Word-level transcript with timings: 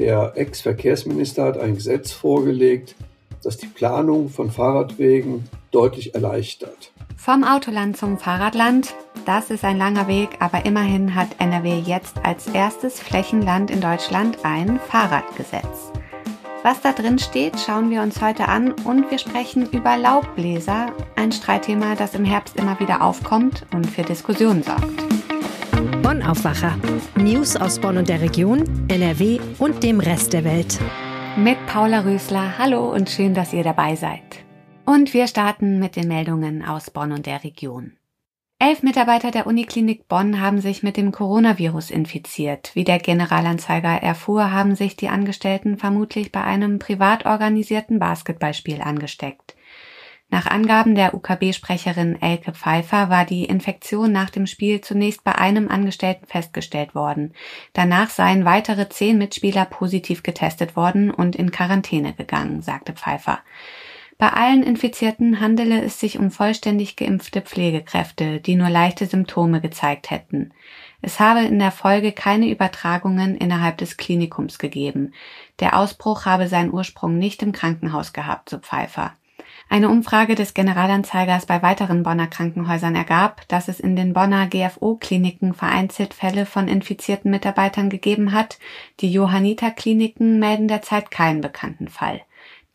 Der 0.00 0.32
Ex-Verkehrsminister 0.34 1.44
hat 1.44 1.58
ein 1.58 1.74
Gesetz 1.74 2.10
vorgelegt, 2.10 2.94
das 3.42 3.58
die 3.58 3.66
Planung 3.66 4.30
von 4.30 4.50
Fahrradwegen 4.50 5.44
deutlich 5.72 6.14
erleichtert. 6.14 6.90
Vom 7.18 7.44
Autoland 7.44 7.98
zum 7.98 8.16
Fahrradland, 8.16 8.94
das 9.26 9.50
ist 9.50 9.62
ein 9.62 9.76
langer 9.76 10.08
Weg, 10.08 10.30
aber 10.38 10.64
immerhin 10.64 11.14
hat 11.14 11.28
NRW 11.38 11.80
jetzt 11.80 12.16
als 12.24 12.46
erstes 12.46 12.98
Flächenland 12.98 13.70
in 13.70 13.82
Deutschland 13.82 14.38
ein 14.42 14.80
Fahrradgesetz. 14.88 15.92
Was 16.62 16.80
da 16.80 16.94
drin 16.94 17.18
steht, 17.18 17.60
schauen 17.60 17.90
wir 17.90 18.00
uns 18.00 18.22
heute 18.22 18.48
an 18.48 18.72
und 18.84 19.10
wir 19.10 19.18
sprechen 19.18 19.68
über 19.70 19.98
Laubbläser, 19.98 20.94
ein 21.16 21.30
Streitthema, 21.30 21.94
das 21.94 22.14
im 22.14 22.24
Herbst 22.24 22.56
immer 22.56 22.80
wieder 22.80 23.02
aufkommt 23.02 23.66
und 23.74 23.86
für 23.86 24.02
Diskussionen 24.02 24.62
sorgt. 24.62 25.09
Bonn 26.10 26.24
Aufwacher. 26.24 26.76
News 27.14 27.54
aus 27.54 27.78
Bonn 27.78 27.96
und 27.96 28.08
der 28.08 28.20
Region, 28.20 28.64
NRW 28.88 29.38
und 29.60 29.84
dem 29.84 30.00
Rest 30.00 30.32
der 30.32 30.42
Welt. 30.42 30.80
Mit 31.36 31.64
Paula 31.66 32.00
Rösler. 32.00 32.58
Hallo 32.58 32.92
und 32.92 33.08
schön, 33.08 33.32
dass 33.32 33.52
ihr 33.52 33.62
dabei 33.62 33.94
seid. 33.94 34.44
Und 34.84 35.14
wir 35.14 35.28
starten 35.28 35.78
mit 35.78 35.94
den 35.94 36.08
Meldungen 36.08 36.64
aus 36.64 36.90
Bonn 36.90 37.12
und 37.12 37.26
der 37.26 37.44
Region. 37.44 37.92
Elf 38.58 38.82
Mitarbeiter 38.82 39.30
der 39.30 39.46
Uniklinik 39.46 40.08
Bonn 40.08 40.40
haben 40.40 40.60
sich 40.60 40.82
mit 40.82 40.96
dem 40.96 41.12
Coronavirus 41.12 41.92
infiziert. 41.92 42.72
Wie 42.74 42.82
der 42.82 42.98
Generalanzeiger 42.98 44.02
erfuhr, 44.02 44.50
haben 44.50 44.74
sich 44.74 44.96
die 44.96 45.10
Angestellten 45.10 45.78
vermutlich 45.78 46.32
bei 46.32 46.42
einem 46.42 46.80
privat 46.80 47.24
organisierten 47.24 48.00
Basketballspiel 48.00 48.82
angesteckt. 48.82 49.54
Nach 50.32 50.46
Angaben 50.46 50.94
der 50.94 51.12
UKB-Sprecherin 51.14 52.22
Elke 52.22 52.52
Pfeiffer 52.52 53.10
war 53.10 53.24
die 53.24 53.46
Infektion 53.46 54.12
nach 54.12 54.30
dem 54.30 54.46
Spiel 54.46 54.80
zunächst 54.80 55.24
bei 55.24 55.34
einem 55.34 55.68
Angestellten 55.68 56.26
festgestellt 56.26 56.94
worden. 56.94 57.34
Danach 57.72 58.10
seien 58.10 58.44
weitere 58.44 58.88
zehn 58.88 59.18
Mitspieler 59.18 59.64
positiv 59.64 60.22
getestet 60.22 60.76
worden 60.76 61.10
und 61.10 61.34
in 61.34 61.50
Quarantäne 61.50 62.12
gegangen, 62.12 62.62
sagte 62.62 62.92
Pfeiffer. 62.92 63.40
Bei 64.18 64.28
allen 64.28 64.62
Infizierten 64.62 65.40
handele 65.40 65.82
es 65.82 65.98
sich 65.98 66.18
um 66.18 66.30
vollständig 66.30 66.94
geimpfte 66.94 67.40
Pflegekräfte, 67.40 68.38
die 68.38 68.54
nur 68.54 68.68
leichte 68.68 69.06
Symptome 69.06 69.60
gezeigt 69.60 70.10
hätten. 70.10 70.52
Es 71.00 71.18
habe 71.18 71.40
in 71.40 71.58
der 71.58 71.72
Folge 71.72 72.12
keine 72.12 72.50
Übertragungen 72.50 73.34
innerhalb 73.34 73.78
des 73.78 73.96
Klinikums 73.96 74.58
gegeben. 74.58 75.14
Der 75.58 75.76
Ausbruch 75.76 76.26
habe 76.26 76.48
seinen 76.48 76.72
Ursprung 76.72 77.16
nicht 77.16 77.42
im 77.42 77.52
Krankenhaus 77.52 78.12
gehabt, 78.12 78.50
so 78.50 78.58
Pfeiffer. 78.58 79.14
Eine 79.72 79.88
Umfrage 79.88 80.34
des 80.34 80.52
Generalanzeigers 80.52 81.46
bei 81.46 81.62
weiteren 81.62 82.02
Bonner 82.02 82.26
Krankenhäusern 82.26 82.96
ergab, 82.96 83.46
dass 83.46 83.68
es 83.68 83.78
in 83.78 83.94
den 83.94 84.12
Bonner 84.12 84.48
GFO-Kliniken 84.48 85.54
vereinzelt 85.54 86.12
Fälle 86.12 86.44
von 86.44 86.66
infizierten 86.66 87.30
Mitarbeitern 87.30 87.88
gegeben 87.88 88.32
hat. 88.32 88.58
Die 88.98 89.12
Johanniter-Kliniken 89.12 90.40
melden 90.40 90.66
derzeit 90.66 91.12
keinen 91.12 91.40
bekannten 91.40 91.86
Fall. 91.86 92.20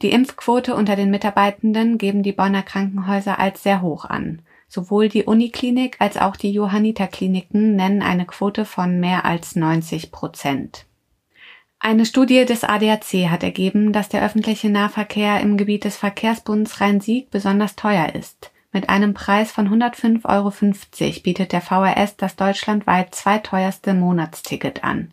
Die 0.02 0.12
Impfquote 0.12 0.74
unter 0.74 0.96
den 0.96 1.12
Mitarbeitenden 1.12 1.98
geben 1.98 2.24
die 2.24 2.32
Bonner 2.32 2.64
Krankenhäuser 2.64 3.40
als 3.40 3.62
sehr 3.62 3.82
hoch 3.82 4.06
an. 4.06 4.42
Sowohl 4.70 5.10
die 5.10 5.26
Uniklinik 5.26 5.98
als 6.00 6.16
auch 6.16 6.38
die 6.38 6.54
Johanniter-Kliniken 6.54 7.76
nennen 7.76 8.04
eine 8.04 8.26
Quote 8.26 8.64
von 8.64 9.02
mehr 9.02 9.26
als 9.26 9.58
90 9.58 10.14
Prozent. 10.14 10.86
Eine 11.88 12.08
Studie 12.08 12.46
des 12.46 12.64
ADAC 12.64 13.30
hat 13.30 13.44
ergeben, 13.44 13.94
dass 13.94 14.10
der 14.10 14.26
öffentliche 14.26 14.72
Nahverkehr 14.72 15.40
im 15.42 15.56
Gebiet 15.56 15.84
des 15.84 15.98
Verkehrsbunds 15.98 16.82
Rhein-Sieg 16.82 17.30
besonders 17.30 17.76
teuer 17.76 18.16
ist. 18.16 18.50
Mit 18.72 18.90
einem 18.90 19.14
Preis 19.14 19.52
von 19.52 19.70
105,50 19.70 20.26
Euro 20.26 20.52
bietet 21.22 21.52
der 21.52 21.62
VRS 21.62 22.18
das 22.18 22.38
deutschlandweit 22.38 23.14
zweiteuerste 23.14 23.94
Monatsticket 23.94 24.84
an. 24.84 25.12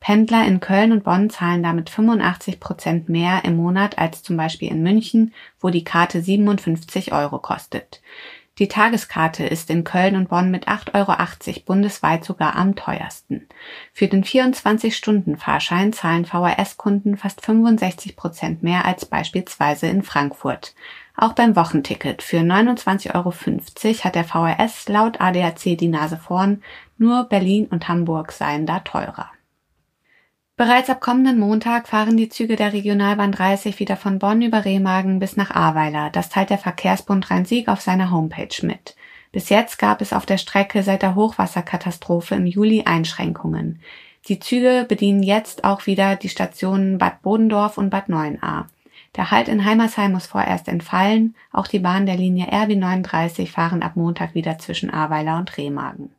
Pendler 0.00 0.44
in 0.44 0.58
Köln 0.58 0.90
und 0.90 1.04
Bonn 1.04 1.30
zahlen 1.30 1.62
damit 1.62 1.88
85 1.88 2.58
Prozent 2.58 3.08
mehr 3.08 3.44
im 3.44 3.54
Monat 3.54 3.96
als 3.96 4.24
zum 4.24 4.36
Beispiel 4.36 4.72
in 4.72 4.82
München, 4.82 5.32
wo 5.60 5.70
die 5.70 5.84
Karte 5.84 6.20
57 6.20 7.12
Euro 7.12 7.38
kostet. 7.38 8.02
Die 8.58 8.66
Tageskarte 8.66 9.44
ist 9.44 9.70
in 9.70 9.84
Köln 9.84 10.16
und 10.16 10.30
Bonn 10.30 10.50
mit 10.50 10.66
8,80 10.66 10.94
Euro 10.94 11.60
bundesweit 11.64 12.24
sogar 12.24 12.56
am 12.56 12.74
teuersten. 12.74 13.46
Für 13.92 14.08
den 14.08 14.24
24-Stunden-Fahrschein 14.24 15.92
zahlen 15.92 16.24
VHS-Kunden 16.24 17.16
fast 17.16 17.44
65 17.44 18.16
Prozent 18.16 18.64
mehr 18.64 18.84
als 18.84 19.06
beispielsweise 19.06 19.86
in 19.86 20.02
Frankfurt. 20.02 20.74
Auch 21.16 21.34
beim 21.34 21.54
Wochenticket 21.54 22.22
für 22.22 22.38
29,50 22.38 23.14
Euro 23.14 23.32
hat 24.04 24.14
der 24.16 24.24
VHS 24.24 24.88
laut 24.88 25.20
ADAC 25.20 25.76
die 25.76 25.88
Nase 25.88 26.16
vorn, 26.16 26.62
nur 26.96 27.24
Berlin 27.24 27.66
und 27.70 27.88
Hamburg 27.88 28.32
seien 28.32 28.66
da 28.66 28.80
teurer. 28.80 29.30
Bereits 30.58 30.90
ab 30.90 31.00
kommenden 31.00 31.38
Montag 31.38 31.86
fahren 31.86 32.16
die 32.16 32.30
Züge 32.30 32.56
der 32.56 32.72
Regionalbahn 32.72 33.30
30 33.30 33.78
wieder 33.78 33.96
von 33.96 34.18
Bonn 34.18 34.42
über 34.42 34.64
Remagen 34.64 35.20
bis 35.20 35.36
nach 35.36 35.52
Ahrweiler. 35.52 36.10
Das 36.10 36.30
teilt 36.30 36.50
der 36.50 36.58
Verkehrsbund 36.58 37.30
Rhein-Sieg 37.30 37.68
auf 37.68 37.80
seiner 37.80 38.10
Homepage 38.10 38.66
mit. 38.66 38.96
Bis 39.30 39.50
jetzt 39.50 39.78
gab 39.78 40.00
es 40.00 40.12
auf 40.12 40.26
der 40.26 40.36
Strecke 40.36 40.82
seit 40.82 41.02
der 41.02 41.14
Hochwasserkatastrophe 41.14 42.34
im 42.34 42.44
Juli 42.44 42.82
Einschränkungen. 42.86 43.80
Die 44.26 44.40
Züge 44.40 44.84
bedienen 44.88 45.22
jetzt 45.22 45.62
auch 45.62 45.86
wieder 45.86 46.16
die 46.16 46.28
Stationen 46.28 46.98
Bad 46.98 47.22
Bodendorf 47.22 47.78
und 47.78 47.90
Bad 47.90 48.08
Neuenahr. 48.08 48.66
Der 49.14 49.30
Halt 49.30 49.46
in 49.46 49.64
Heimersheim 49.64 50.10
muss 50.10 50.26
vorerst 50.26 50.66
entfallen. 50.66 51.36
Auch 51.52 51.68
die 51.68 51.78
Bahn 51.78 52.04
der 52.04 52.16
Linie 52.16 52.48
RB 52.48 52.74
39 52.74 53.52
fahren 53.52 53.84
ab 53.84 53.92
Montag 53.94 54.34
wieder 54.34 54.58
zwischen 54.58 54.90
Ahrweiler 54.90 55.38
und 55.38 55.56
Remagen. 55.56 56.10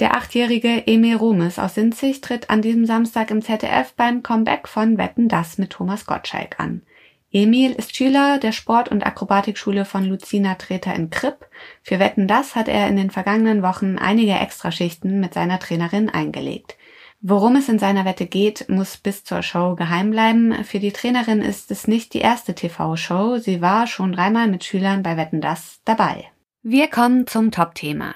Der 0.00 0.16
achtjährige 0.16 0.88
Emil 0.88 1.16
Rumes 1.16 1.60
aus 1.60 1.76
Sinzig 1.76 2.20
tritt 2.20 2.50
an 2.50 2.62
diesem 2.62 2.84
Samstag 2.84 3.30
im 3.30 3.42
ZDF 3.42 3.92
beim 3.94 4.24
Comeback 4.24 4.66
von 4.66 4.98
Wetten 4.98 5.28
das 5.28 5.56
mit 5.56 5.70
Thomas 5.70 6.04
Gottschalk 6.04 6.58
an. 6.58 6.82
Emil 7.30 7.72
ist 7.72 7.96
Schüler 7.96 8.38
der 8.38 8.52
Sport- 8.52 8.88
und 8.88 9.06
Akrobatikschule 9.06 9.84
von 9.84 10.04
Lucina 10.04 10.54
Treter 10.54 10.94
in 10.94 11.10
Kripp. 11.10 11.46
Für 11.82 11.98
Wetten 12.00 12.26
das 12.26 12.56
hat 12.56 12.68
er 12.68 12.88
in 12.88 12.96
den 12.96 13.10
vergangenen 13.10 13.62
Wochen 13.62 13.98
einige 13.98 14.34
Extraschichten 14.34 15.20
mit 15.20 15.34
seiner 15.34 15.58
Trainerin 15.58 16.08
eingelegt. 16.08 16.76
Worum 17.20 17.56
es 17.56 17.68
in 17.68 17.78
seiner 17.78 18.04
Wette 18.04 18.26
geht, 18.26 18.68
muss 18.68 18.96
bis 18.96 19.24
zur 19.24 19.42
Show 19.42 19.76
geheim 19.76 20.10
bleiben. 20.10 20.64
Für 20.64 20.78
die 20.78 20.92
Trainerin 20.92 21.40
ist 21.40 21.70
es 21.70 21.88
nicht 21.88 22.14
die 22.14 22.20
erste 22.20 22.54
TV-Show. 22.54 23.38
Sie 23.38 23.60
war 23.60 23.86
schon 23.86 24.12
dreimal 24.12 24.48
mit 24.48 24.62
Schülern 24.62 25.02
bei 25.02 25.16
Wetten 25.16 25.40
das 25.40 25.80
dabei. 25.84 26.26
Wir 26.62 26.88
kommen 26.88 27.26
zum 27.26 27.50
Top-Thema. 27.50 28.14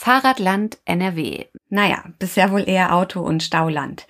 Fahrradland 0.00 0.78
NRW. 0.84 1.46
Naja, 1.70 2.04
bisher 2.20 2.52
wohl 2.52 2.68
eher 2.68 2.94
Auto- 2.94 3.20
und 3.20 3.42
Stauland. 3.42 4.06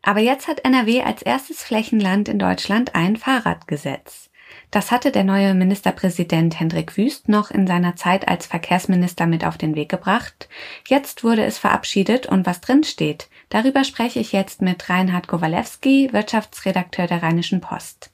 Aber 0.00 0.20
jetzt 0.20 0.46
hat 0.46 0.64
NRW 0.64 1.02
als 1.02 1.20
erstes 1.20 1.64
Flächenland 1.64 2.28
in 2.28 2.38
Deutschland 2.38 2.94
ein 2.94 3.16
Fahrradgesetz. 3.16 4.30
Das 4.70 4.92
hatte 4.92 5.10
der 5.10 5.24
neue 5.24 5.54
Ministerpräsident 5.54 6.60
Hendrik 6.60 6.96
Wüst 6.96 7.28
noch 7.28 7.50
in 7.50 7.66
seiner 7.66 7.96
Zeit 7.96 8.28
als 8.28 8.46
Verkehrsminister 8.46 9.26
mit 9.26 9.44
auf 9.44 9.58
den 9.58 9.74
Weg 9.74 9.88
gebracht. 9.88 10.48
Jetzt 10.86 11.24
wurde 11.24 11.44
es 11.44 11.58
verabschiedet 11.58 12.26
und 12.26 12.46
was 12.46 12.60
drin 12.60 12.84
steht, 12.84 13.28
darüber 13.48 13.82
spreche 13.82 14.20
ich 14.20 14.30
jetzt 14.30 14.62
mit 14.62 14.88
Reinhard 14.88 15.26
Kowalewski, 15.26 16.10
Wirtschaftsredakteur 16.12 17.08
der 17.08 17.20
Rheinischen 17.20 17.60
Post. 17.60 18.11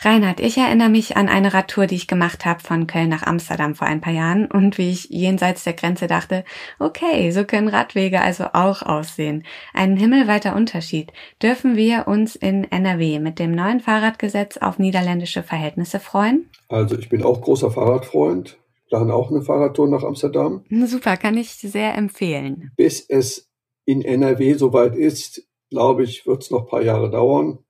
Reinhard, 0.00 0.40
ich 0.40 0.58
erinnere 0.58 0.90
mich 0.90 1.16
an 1.16 1.28
eine 1.28 1.54
Radtour, 1.54 1.86
die 1.86 1.94
ich 1.94 2.06
gemacht 2.06 2.44
habe 2.44 2.60
von 2.60 2.86
Köln 2.86 3.08
nach 3.08 3.22
Amsterdam 3.22 3.74
vor 3.74 3.86
ein 3.86 4.00
paar 4.00 4.12
Jahren 4.12 4.50
und 4.50 4.76
wie 4.76 4.90
ich 4.90 5.08
jenseits 5.08 5.64
der 5.64 5.72
Grenze 5.72 6.06
dachte, 6.06 6.44
okay, 6.78 7.30
so 7.30 7.44
können 7.44 7.68
Radwege 7.68 8.20
also 8.20 8.44
auch 8.52 8.82
aussehen. 8.82 9.44
Ein 9.72 9.96
himmelweiter 9.96 10.56
Unterschied. 10.56 11.12
Dürfen 11.42 11.76
wir 11.76 12.06
uns 12.06 12.36
in 12.36 12.64
NRW 12.64 13.18
mit 13.18 13.38
dem 13.38 13.52
neuen 13.52 13.80
Fahrradgesetz 13.80 14.58
auf 14.58 14.78
niederländische 14.78 15.42
Verhältnisse 15.42 16.00
freuen? 16.00 16.50
Also 16.68 16.98
ich 16.98 17.08
bin 17.08 17.22
auch 17.22 17.40
großer 17.40 17.70
Fahrradfreund. 17.70 18.58
Plan 18.88 19.10
auch 19.10 19.30
eine 19.30 19.42
Fahrradtour 19.42 19.88
nach 19.88 20.02
Amsterdam. 20.02 20.64
Super, 20.86 21.16
kann 21.16 21.38
ich 21.38 21.50
sehr 21.52 21.94
empfehlen. 21.94 22.72
Bis 22.76 23.00
es 23.08 23.48
in 23.86 24.02
NRW 24.02 24.54
soweit 24.54 24.96
ist, 24.96 25.46
glaube 25.70 26.04
ich, 26.04 26.26
wird 26.26 26.42
es 26.42 26.50
noch 26.50 26.64
ein 26.64 26.68
paar 26.68 26.82
Jahre 26.82 27.10
dauern 27.10 27.60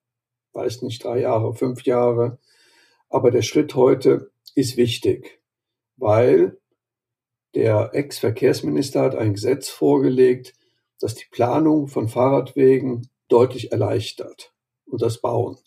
weiß 0.54 0.82
nicht, 0.82 1.04
drei 1.04 1.20
Jahre, 1.20 1.54
fünf 1.54 1.82
Jahre. 1.84 2.38
Aber 3.08 3.30
der 3.30 3.42
Schritt 3.42 3.74
heute 3.74 4.30
ist 4.54 4.76
wichtig, 4.76 5.40
weil 5.96 6.58
der 7.54 7.90
Ex-Verkehrsminister 7.92 9.02
hat 9.02 9.14
ein 9.14 9.34
Gesetz 9.34 9.68
vorgelegt, 9.68 10.54
das 11.00 11.14
die 11.14 11.26
Planung 11.30 11.88
von 11.88 12.08
Fahrradwegen 12.08 13.08
deutlich 13.28 13.72
erleichtert 13.72 14.52
und 14.86 15.02
das 15.02 15.20
Bauen. 15.20 15.58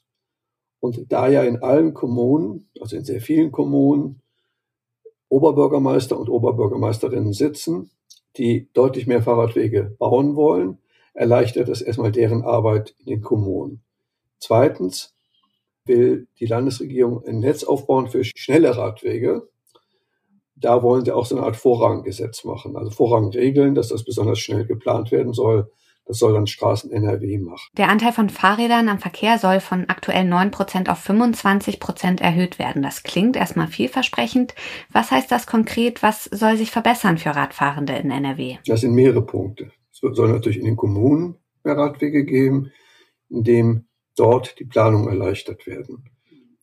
Und 0.80 1.12
da 1.12 1.28
ja 1.28 1.44
in 1.44 1.58
allen 1.64 1.94
Kommunen, 1.94 2.70
also 2.80 2.96
in 2.96 3.04
sehr 3.04 3.22
vielen 3.22 3.52
Kommunen, 3.52 4.22
Oberbürgermeister 5.30 6.18
und 6.18 6.30
Oberbürgermeisterinnen 6.30 7.34
sitzen, 7.34 7.92
die 8.38 8.70
deutlich 8.74 9.08
mehr 9.08 9.22
Fahrradwege 9.22 9.96
bauen 9.98 10.36
wollen, 10.36 10.78
erleichtert 11.14 11.68
es 11.70 11.82
erstmal 11.82 12.12
deren 12.12 12.44
Arbeit 12.44 12.96
in 13.00 13.06
den 13.06 13.22
Kommunen. 13.22 13.82
Zweitens 14.40 15.16
will 15.86 16.28
die 16.40 16.46
Landesregierung 16.46 17.26
ein 17.26 17.40
Netz 17.40 17.64
aufbauen 17.64 18.08
für 18.08 18.24
schnelle 18.24 18.76
Radwege. 18.76 19.48
Da 20.56 20.82
wollen 20.84 21.06
sie 21.06 21.12
auch 21.12 21.26
so 21.26 21.38
eine 21.38 21.46
Art 21.46 21.56
Vorranggesetz 21.56 22.44
machen, 22.44 22.76
also 22.76 22.90
Vorrangregeln, 22.90 23.76
dass 23.76 23.90
das 23.90 24.04
besonders 24.04 24.40
schnell 24.40 24.66
geplant 24.66 25.12
werden 25.12 25.34
soll, 25.34 25.70
das 26.08 26.20
soll 26.20 26.34
dann 26.34 26.48
Straßen 26.48 26.90
NRW 26.92 27.38
machen. 27.38 27.68
Der 27.78 27.90
Anteil 27.90 28.14
von 28.14 28.30
Fahrrädern 28.30 28.88
am 28.88 29.00
Verkehr 29.00 29.38
soll 29.40 29.60
von 29.60 29.90
aktuell 29.90 30.24
9 30.24 30.52
Prozent 30.52 30.90
auf 30.90 31.00
25 31.00 31.80
Prozent 31.80 32.22
erhöht 32.22 32.60
werden. 32.60 32.82
Das 32.82 33.04
klingt 33.04 33.36
erstmal 33.36 33.68
vielversprechend. 33.68 34.56
Was 34.92 35.12
heißt 35.12 35.30
das 35.32 35.48
konkret? 35.48 36.02
Was 36.02 36.24
soll 36.26 36.56
sich 36.56 36.72
verbessern 36.72 37.18
für 37.18 37.36
Radfahrende 37.36 37.94
in 37.94 38.10
NRW? 38.10 38.58
Das 38.66 38.82
sind 38.82 38.94
mehrere 38.94 39.22
Punkte. 39.22 39.72
Es 39.92 40.00
soll 40.00 40.32
natürlich 40.32 40.60
in 40.60 40.66
den 40.66 40.78
Kommunen 40.78 41.36
mehr 41.64 41.78
Radwege 41.78 42.24
geben, 42.24 42.72
indem 43.30 43.87
dort 44.18 44.60
die 44.60 44.66
Planung 44.66 45.08
erleichtert 45.08 45.68
werden. 45.68 46.10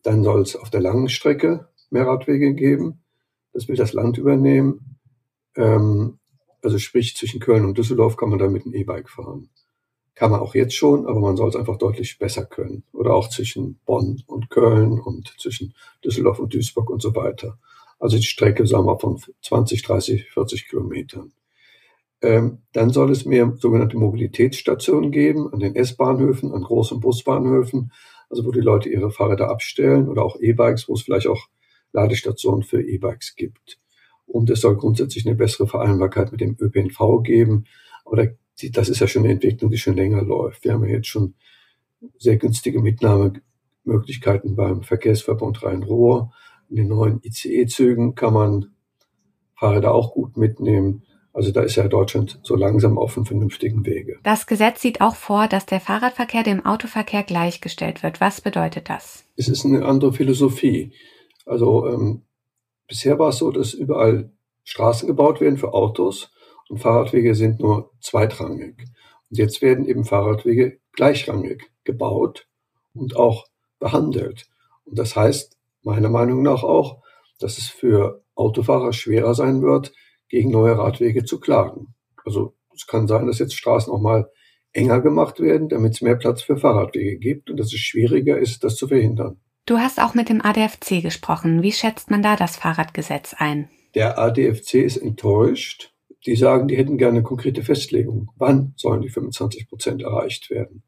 Dann 0.03 0.23
soll 0.23 0.41
es 0.41 0.55
auf 0.55 0.69
der 0.69 0.81
langen 0.81 1.09
Strecke 1.09 1.69
mehr 1.89 2.05
Radwege 2.05 2.53
geben. 2.53 3.01
Das 3.53 3.67
will 3.67 3.75
das 3.75 3.93
Land 3.93 4.17
übernehmen. 4.17 4.97
Ähm, 5.55 6.19
also 6.61 6.77
sprich, 6.77 7.15
zwischen 7.15 7.39
Köln 7.39 7.65
und 7.65 7.77
Düsseldorf 7.77 8.17
kann 8.17 8.29
man 8.29 8.39
da 8.39 8.47
mit 8.47 8.65
dem 8.65 8.73
E-Bike 8.73 9.09
fahren. 9.09 9.49
Kann 10.13 10.31
man 10.31 10.39
auch 10.39 10.55
jetzt 10.55 10.75
schon, 10.75 11.07
aber 11.07 11.19
man 11.19 11.37
soll 11.37 11.49
es 11.49 11.55
einfach 11.55 11.77
deutlich 11.77 12.17
besser 12.19 12.45
können. 12.45 12.83
Oder 12.93 13.13
auch 13.13 13.29
zwischen 13.29 13.79
Bonn 13.85 14.23
und 14.27 14.49
Köln 14.49 14.99
und 14.99 15.33
zwischen 15.39 15.73
Düsseldorf 16.03 16.39
und 16.39 16.53
Duisburg 16.53 16.89
und 16.89 17.01
so 17.01 17.15
weiter. 17.15 17.57
Also 17.99 18.17
die 18.17 18.23
Strecke, 18.23 18.65
sagen 18.67 18.85
wir, 18.85 18.99
von 18.99 19.21
20, 19.41 19.81
30, 19.83 20.31
40 20.31 20.67
Kilometern. 20.69 21.31
Ähm, 22.21 22.59
dann 22.71 22.89
soll 22.89 23.11
es 23.11 23.25
mehr 23.25 23.53
sogenannte 23.57 23.97
Mobilitätsstationen 23.97 25.11
geben 25.11 25.51
an 25.51 25.59
den 25.59 25.75
S-Bahnhöfen, 25.75 26.53
an 26.53 26.63
großen 26.63 26.99
Busbahnhöfen, 26.99 27.91
also 28.29 28.45
wo 28.45 28.51
die 28.51 28.61
Leute 28.61 28.89
ihre 28.89 29.11
Fahrräder 29.11 29.49
abstellen 29.49 30.07
oder 30.07 30.23
auch 30.23 30.39
E-Bikes, 30.39 30.87
wo 30.87 30.93
es 30.93 31.03
vielleicht 31.03 31.27
auch 31.27 31.47
Ladestationen 31.91 32.63
für 32.63 32.81
E-Bikes 32.81 33.35
gibt. 33.35 33.79
Und 34.25 34.49
es 34.49 34.61
soll 34.61 34.75
grundsätzlich 34.75 35.25
eine 35.25 35.35
bessere 35.35 35.67
Vereinbarkeit 35.67 36.31
mit 36.31 36.41
dem 36.41 36.57
ÖPNV 36.59 37.21
geben. 37.23 37.65
Aber 38.05 38.27
das 38.71 38.89
ist 38.89 38.99
ja 38.99 39.07
schon 39.07 39.23
eine 39.23 39.33
Entwicklung, 39.33 39.71
die 39.71 39.77
schon 39.77 39.95
länger 39.95 40.23
läuft. 40.23 40.63
Wir 40.63 40.73
haben 40.73 40.85
ja 40.85 40.95
jetzt 40.95 41.07
schon 41.07 41.35
sehr 42.17 42.37
günstige 42.37 42.81
Mitnahmemöglichkeiten 42.81 44.55
beim 44.55 44.83
Verkehrsverbund 44.83 45.63
Rhein-Ruhr. 45.63 46.31
In 46.69 46.77
den 46.77 46.87
neuen 46.87 47.21
ICE-Zügen 47.23 48.15
kann 48.15 48.33
man 48.33 48.73
Fahrräder 49.55 49.93
auch 49.93 50.13
gut 50.13 50.37
mitnehmen. 50.37 51.03
Also 51.35 51.51
da 51.51 51.61
ist 51.61 51.75
ja 51.75 51.87
Deutschland 51.87 52.39
so 52.43 52.55
langsam 52.55 52.97
auf 52.97 53.17
einem 53.17 53.25
vernünftigen 53.25 53.85
Wege. 53.85 54.17
Das 54.23 54.47
Gesetz 54.47 54.81
sieht 54.81 55.01
auch 55.01 55.15
vor, 55.15 55.47
dass 55.47 55.65
der 55.65 55.81
Fahrradverkehr 55.81 56.43
dem 56.43 56.65
Autoverkehr 56.65 57.23
gleichgestellt 57.23 58.03
wird. 58.03 58.21
Was 58.21 58.39
bedeutet 58.39 58.89
das? 58.89 59.25
Es 59.35 59.49
ist 59.49 59.65
eine 59.65 59.85
andere 59.85 60.13
Philosophie. 60.13 60.93
Also 61.45 61.87
ähm, 61.87 62.21
Bisher 62.87 63.17
war 63.17 63.29
es 63.29 63.37
so, 63.37 63.51
dass 63.51 63.73
überall 63.73 64.31
Straßen 64.63 65.07
gebaut 65.07 65.41
werden 65.41 65.57
für 65.57 65.73
Autos 65.73 66.31
und 66.69 66.79
Fahrradwege 66.79 67.35
sind 67.35 67.59
nur 67.59 67.91
zweitrangig. 67.99 68.75
Und 69.29 69.37
jetzt 69.37 69.61
werden 69.61 69.85
eben 69.85 70.05
Fahrradwege 70.05 70.79
gleichrangig 70.91 71.71
gebaut 71.83 72.47
und 72.93 73.15
auch 73.15 73.47
behandelt. 73.79 74.47
Und 74.85 74.99
das 74.99 75.15
heißt 75.15 75.57
meiner 75.81 76.09
Meinung 76.09 76.43
nach 76.43 76.63
auch, 76.63 77.01
dass 77.39 77.57
es 77.57 77.67
für 77.67 78.23
Autofahrer 78.35 78.93
schwerer 78.93 79.33
sein 79.33 79.61
wird, 79.61 79.93
gegen 80.29 80.51
neue 80.51 80.77
Radwege 80.77 81.23
zu 81.23 81.39
klagen. 81.39 81.93
Also 82.23 82.55
es 82.73 82.87
kann 82.87 83.07
sein, 83.07 83.27
dass 83.27 83.39
jetzt 83.39 83.55
Straßen 83.55 83.91
auch 83.91 84.01
mal 84.01 84.29
enger 84.73 85.01
gemacht 85.01 85.39
werden, 85.39 85.69
damit 85.69 85.93
es 85.93 86.01
mehr 86.01 86.15
Platz 86.15 86.41
für 86.41 86.57
Fahrradwege 86.57 87.17
gibt 87.17 87.49
und 87.49 87.57
dass 87.57 87.73
es 87.73 87.79
schwieriger 87.79 88.37
ist, 88.37 88.63
das 88.63 88.75
zu 88.75 88.87
verhindern. 88.87 89.39
Du 89.65 89.77
hast 89.77 89.99
auch 89.99 90.13
mit 90.13 90.29
dem 90.29 90.43
ADFC 90.43 91.01
gesprochen. 91.01 91.63
Wie 91.63 91.71
schätzt 91.71 92.11
man 92.11 92.21
da 92.21 92.35
das 92.35 92.55
Fahrradgesetz 92.57 93.33
ein? 93.37 93.69
Der 93.95 94.19
ADFC 94.19 94.75
ist 94.75 94.97
enttäuscht. 94.97 95.93
Die 96.25 96.35
sagen, 96.35 96.67
die 96.67 96.75
hätten 96.75 96.97
gerne 96.97 97.19
eine 97.19 97.23
konkrete 97.23 97.63
Festlegung. 97.63 98.31
Wann 98.35 98.73
sollen 98.75 99.01
die 99.01 99.09
25 99.09 99.67
Prozent 99.67 100.01
erreicht 100.01 100.49
werden? 100.49 100.83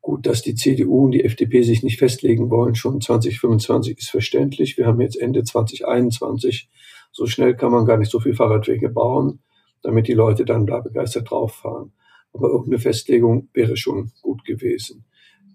Gut, 0.00 0.26
dass 0.26 0.42
die 0.42 0.56
CDU 0.56 1.04
und 1.04 1.12
die 1.12 1.24
FDP 1.24 1.62
sich 1.62 1.82
nicht 1.82 1.98
festlegen 1.98 2.50
wollen, 2.50 2.74
schon 2.74 3.00
2025 3.00 3.98
ist 3.98 4.10
verständlich. 4.10 4.76
Wir 4.76 4.86
haben 4.86 5.00
jetzt 5.00 5.18
Ende 5.18 5.44
2021. 5.44 6.68
So 7.12 7.26
schnell 7.26 7.54
kann 7.54 7.70
man 7.70 7.84
gar 7.84 7.98
nicht 7.98 8.10
so 8.10 8.18
viel 8.18 8.34
Fahrradwege 8.34 8.88
bauen, 8.88 9.40
damit 9.82 10.08
die 10.08 10.14
Leute 10.14 10.44
dann 10.44 10.66
da 10.66 10.80
begeistert 10.80 11.30
drauf 11.30 11.54
fahren. 11.54 11.92
Aber 12.32 12.48
irgendeine 12.48 12.78
Festlegung 12.78 13.48
wäre 13.52 13.76
schon 13.76 14.10
gut 14.22 14.44
gewesen. 14.44 15.04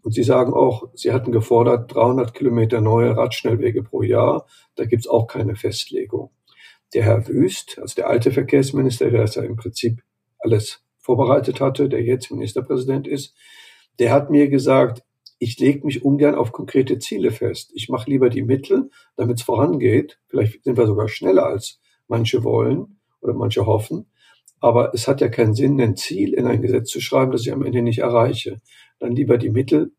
Und 0.04 0.13
Sie 0.13 0.24
sagen 0.24 0.54
auch, 0.54 0.89
Sie 0.94 1.12
hatten 1.12 1.31
gefordert 1.31 1.94
300 1.94 2.33
Kilometer 2.33 2.80
neue 2.80 3.18
Radschnellwege 3.18 3.83
pro 3.83 4.04
Jahr. 4.04 4.45
Da 4.75 4.86
gibt's 4.86 5.07
auch 5.07 5.27
keine 5.27 5.56
Festlegung. 5.56 6.30
Der 6.94 7.04
Herr 7.04 7.27
Wüst, 7.27 7.80
also 7.81 7.95
der 7.95 8.07
alte 8.07 8.31
Verkehrsminister, 8.31 9.09
der 9.09 9.21
das 9.21 9.36
ja 9.36 9.44
im 9.44 9.57
Prinzip 9.57 10.01
alles 10.39 10.81
vorbereitet 11.00 11.59
hatte, 11.59 11.89
der 11.89 12.04
jetzt 12.04 12.31
Ministerpräsident 12.31 13.07
ist, 13.07 13.36
der 14.00 14.12
hat 14.12 14.30
mir 14.30 14.48
gesagt, 14.48 15.04
ich 15.39 15.59
lege 15.59 15.85
mich 15.85 16.03
ungern 16.03 16.35
auf 16.35 16.51
konkrete 16.51 16.99
Ziele 16.99 17.31
fest. 17.31 17.71
Ich 17.73 17.89
mache 17.89 18.09
lieber 18.09 18.29
die 18.29 18.43
Mittel, 18.43 18.89
damit 19.15 19.37
es 19.37 19.43
vorangeht. 19.43 20.19
Vielleicht 20.27 20.63
sind 20.63 20.77
wir 20.77 20.87
sogar 20.87 21.07
schneller, 21.07 21.45
als 21.45 21.79
manche 22.07 22.43
wollen 22.43 22.99
oder 23.21 23.33
manche 23.33 23.65
hoffen. 23.65 24.07
Aber 24.59 24.93
es 24.93 25.07
hat 25.07 25.21
ja 25.21 25.29
keinen 25.29 25.53
Sinn, 25.53 25.79
ein 25.79 25.95
Ziel 25.95 26.33
in 26.33 26.47
ein 26.47 26.61
Gesetz 26.61 26.89
zu 26.89 26.99
schreiben, 26.99 27.31
das 27.31 27.41
ich 27.41 27.53
am 27.53 27.63
Ende 27.63 27.81
nicht 27.81 27.99
erreiche. 27.99 28.59
Dann 28.99 29.15
lieber 29.15 29.37
die 29.37 29.51
Mittel 29.51 29.91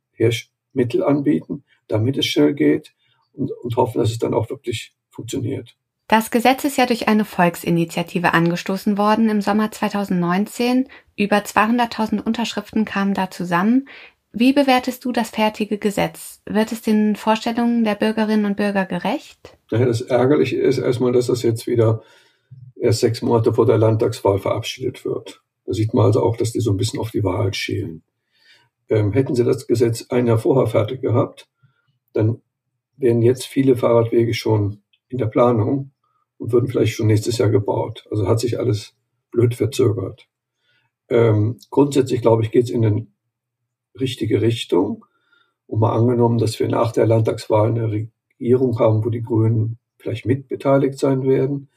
Mittel 0.73 1.05
anbieten, 1.05 1.65
damit 1.87 2.19
es 2.19 2.27
schnell 2.27 2.55
geht 2.55 2.95
und, 3.33 3.53
und 3.53 3.77
hoffen, 3.77 3.99
dass 3.99 4.11
es 4.11 4.19
dann 4.19 4.35
auch 4.35 4.51
wirklich 4.51 4.95
funktioniert. 5.11 5.77
Das 6.09 6.31
Gesetz 6.31 6.65
ist 6.65 6.79
ja 6.79 6.87
durch 6.87 7.07
eine 7.07 7.25
Volksinitiative 7.25 8.33
angestoßen 8.33 8.97
worden 8.97 9.29
im 9.29 9.43
Sommer 9.43 9.71
2019. 9.71 10.89
Über 11.17 11.37
200.000 11.39 12.23
Unterschriften 12.23 12.85
kamen 12.85 13.13
da 13.13 13.31
zusammen. 13.31 13.89
Wie 14.33 14.53
bewertest 14.53 15.05
du 15.05 15.13
das 15.13 15.31
fertige 15.31 15.79
Gesetz? 15.79 16.43
Wird 16.45 16.73
es 16.73 16.83
den 16.83 17.17
Vorstellungen 17.17 17.85
der 17.85 17.95
Bürgerinnen 17.95 18.45
und 18.45 18.57
Bürger 18.57 18.85
gerecht? 18.85 19.57
Das 19.71 20.03
Ärgerliche 20.03 20.57
ist 20.57 20.79
erstmal, 20.79 21.13
dass 21.13 21.27
das 21.27 21.43
jetzt 21.43 21.67
wieder 21.67 22.03
erst 22.77 23.01
sechs 23.01 23.23
Monate 23.23 23.55
vor 23.55 23.67
der 23.67 23.79
Landtagswahl 23.79 24.39
verabschiedet 24.39 25.05
wird. 25.05 25.43
Da 25.65 25.73
sieht 25.73 25.95
man 25.95 26.07
also 26.07 26.23
auch, 26.23 26.37
dass 26.37 26.53
die 26.53 26.61
so 26.61 26.71
ein 26.71 26.77
bisschen 26.77 27.01
auf 27.01 27.11
die 27.11 27.25
Wahrheit 27.25 27.57
schielen. 27.57 28.03
Ähm, 28.91 29.13
hätten 29.13 29.35
sie 29.35 29.45
das 29.45 29.67
Gesetz 29.67 30.07
ein 30.11 30.27
Jahr 30.27 30.39
vorher 30.39 30.67
fertig 30.67 31.03
gehabt, 31.03 31.49
dann 32.13 32.41
wären 32.97 33.23
jetzt 33.23 33.47
viele 33.47 33.77
Fahrradwege 33.77 34.35
schon 34.35 34.83
in 35.09 35.19
der 35.19 35.27
Planung 35.27 35.93
und 36.39 36.53
würden 36.53 36.69
vielleicht 36.69 36.95
schon 36.95 37.07
nächstes 37.07 37.39
Jahr 37.39 37.51
gebaut. 37.51 38.07
Also 38.11 38.27
hat 38.27 38.41
sich 38.41 38.59
alles 38.59 38.95
blöd 39.31 39.55
verzögert. 39.55 40.29
Ähm, 41.09 41.59
grundsätzlich, 41.71 42.23
glaube 42.23 42.43
ich, 42.43 42.51
geht 42.51 42.65
es 42.65 42.71
in 42.71 42.85
eine 42.85 43.07
richtige 44.01 44.43
Richtung. 44.43 45.05
Und 45.67 45.81
mal 45.81 45.93
angenommen, 45.93 46.39
dass 46.39 46.59
wir 46.61 46.69
nach 46.69 46.93
der 46.93 47.07
Landtagswahl 47.07 47.69
eine 47.69 47.91
Regierung 47.91 48.79
haben, 48.79 49.05
wo 49.05 49.11
die 49.11 49.23
Grünen 49.23 49.79
vielleicht 49.99 50.25
mitbeteiligt 50.25 50.99
sein 50.99 51.25
werden, 51.25 51.69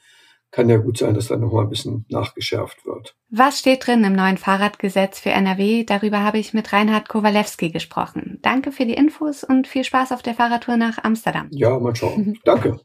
kann 0.52 0.68
ja 0.68 0.76
gut 0.76 0.98
sein, 0.98 1.14
dass 1.14 1.28
da 1.28 1.36
nochmal 1.36 1.64
ein 1.64 1.70
bisschen 1.70 2.04
nachgeschärft 2.08 2.84
wird. 2.84 3.16
Was 3.30 3.58
steht 3.58 3.86
drin 3.86 4.04
im 4.04 4.12
neuen 4.12 4.36
Fahrradgesetz 4.36 5.18
für 5.18 5.30
NRW? 5.30 5.84
Darüber 5.84 6.22
habe 6.22 6.38
ich 6.38 6.52
mit 6.52 6.72
Reinhard 6.72 7.08
Kowalewski 7.08 7.70
gesprochen. 7.70 8.38
Danke 8.42 8.70
für 8.70 8.84
die 8.84 8.94
Infos 8.94 9.44
und 9.44 9.66
viel 9.66 9.82
Spaß 9.82 10.12
auf 10.12 10.22
der 10.22 10.34
Fahrradtour 10.34 10.76
nach 10.76 11.02
Amsterdam. 11.02 11.48
Ja, 11.50 11.78
mal 11.78 11.96
schauen. 11.96 12.38
Danke. 12.44 12.80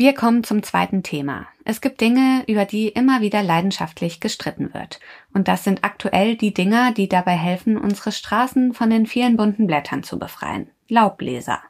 Wir 0.00 0.14
kommen 0.14 0.44
zum 0.44 0.62
zweiten 0.62 1.02
Thema. 1.02 1.48
Es 1.64 1.80
gibt 1.80 2.00
Dinge, 2.00 2.44
über 2.46 2.64
die 2.64 2.86
immer 2.86 3.20
wieder 3.20 3.42
leidenschaftlich 3.42 4.20
gestritten 4.20 4.72
wird. 4.72 5.00
Und 5.34 5.48
das 5.48 5.64
sind 5.64 5.82
aktuell 5.82 6.36
die 6.36 6.54
Dinger, 6.54 6.92
die 6.92 7.08
dabei 7.08 7.32
helfen, 7.32 7.76
unsere 7.76 8.12
Straßen 8.12 8.74
von 8.74 8.90
den 8.90 9.06
vielen 9.06 9.36
bunten 9.36 9.66
Blättern 9.66 10.04
zu 10.04 10.16
befreien. 10.16 10.70
Laubbläser. 10.86 11.60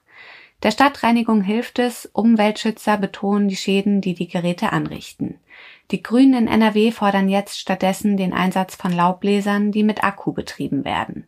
Der 0.63 0.73
Stadtreinigung 0.73 1.41
hilft 1.41 1.79
es, 1.79 2.05
Umweltschützer 2.05 2.99
betonen 2.99 3.49
die 3.49 3.57
Schäden, 3.57 4.03
die 4.03 4.13
die 4.13 4.29
Geräte 4.29 4.75
anrichten. 4.75 5.39
Die 5.91 6.03
Grünen 6.03 6.35
in 6.35 6.49
NRW 6.49 6.91
fordern 6.91 7.31
jetzt 7.31 7.59
stattdessen 7.59 8.19
den 8.19 8.35
Einsatz 8.35 8.75
von 8.75 8.93
Laubbläsern, 8.93 9.73
die 9.73 9.85
mit 9.85 10.05
Akku 10.05 10.35
betrieben 10.35 10.85
werden. 10.85 11.27